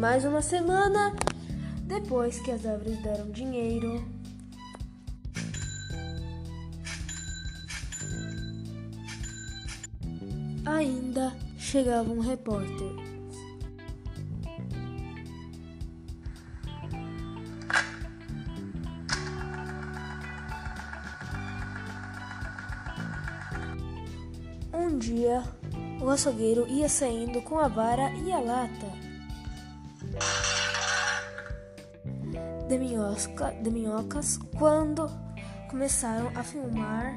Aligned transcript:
mais 0.00 0.24
uma 0.24 0.40
semana, 0.40 1.14
depois 1.82 2.40
que 2.40 2.50
as 2.50 2.64
árvores 2.64 2.96
deram 3.02 3.30
dinheiro, 3.30 4.02
ainda 10.64 11.36
chegava 11.58 12.10
um 12.10 12.20
repórter. 12.20 12.96
Um 24.72 24.96
dia, 24.96 25.42
o 26.00 26.08
açougueiro 26.08 26.66
ia 26.68 26.88
saindo 26.88 27.42
com 27.42 27.58
a 27.58 27.68
vara 27.68 28.10
e 28.24 28.32
a 28.32 28.40
lata 28.40 29.09
de, 32.68 33.62
de 33.62 33.70
minhocas 33.70 34.38
quando 34.58 35.06
começaram 35.68 36.30
a 36.34 36.42
filmar 36.42 37.16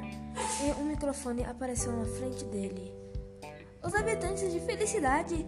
e 0.62 0.80
um 0.80 0.86
microfone 0.86 1.44
apareceu 1.44 1.92
na 1.92 2.04
frente 2.04 2.44
dele. 2.46 2.92
Os 3.84 3.94
habitantes 3.94 4.50
de 4.50 4.60
felicidade, 4.60 5.44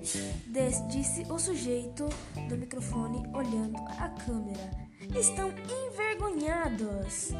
disse 0.90 1.22
o 1.30 1.38
sujeito 1.38 2.06
do 2.48 2.56
microfone 2.56 3.22
olhando 3.34 3.78
a 3.98 4.10
câmera, 4.10 4.70
estão 5.18 5.50
envergonhados. 5.50 7.30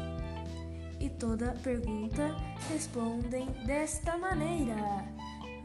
E 0.99 1.09
toda 1.11 1.53
pergunta 1.61 2.35
respondem 2.71 3.45
desta 3.67 4.17
maneira: 4.17 4.75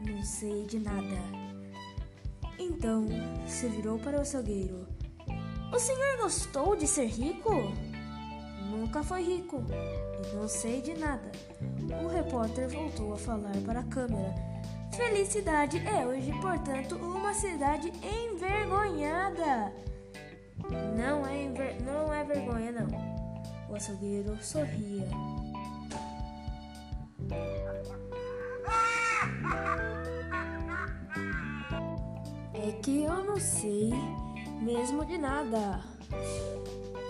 Não 0.05 0.21
sei 0.21 0.67
de 0.67 0.79
nada. 0.79 1.32
Então 2.63 3.05
se 3.45 3.67
virou 3.67 3.99
para 3.99 4.17
o 4.17 4.21
açougueiro. 4.21 4.87
O 5.73 5.79
senhor 5.79 6.17
gostou 6.17 6.75
de 6.75 6.87
ser 6.87 7.07
rico? 7.07 7.51
Nunca 8.69 9.03
foi 9.03 9.21
rico 9.21 9.63
e 9.69 10.35
não 10.35 10.47
sei 10.47 10.81
de 10.81 10.93
nada. 10.93 11.29
O 12.03 12.07
repórter 12.07 12.69
voltou 12.69 13.13
a 13.13 13.17
falar 13.17 13.55
para 13.65 13.81
a 13.81 13.83
câmera. 13.83 14.33
Felicidade 14.95 15.77
é 15.85 16.05
hoje, 16.05 16.31
portanto, 16.39 16.95
uma 16.95 17.33
cidade 17.33 17.91
envergonhada. 18.01 19.73
Não 20.95 21.25
é, 21.25 21.43
enver... 21.43 21.81
não 21.83 22.13
é 22.13 22.23
vergonha, 22.23 22.71
não. 22.71 22.87
O 23.69 23.75
açougueiro 23.75 24.37
sorria. 24.41 25.07
Que 32.81 33.03
eu 33.03 33.23
não 33.23 33.39
sei 33.39 33.91
mesmo 34.61 35.05
de 35.05 35.17
nada. 35.17 35.81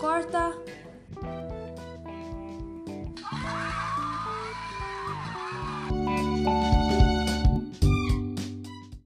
Corta! 0.00 0.52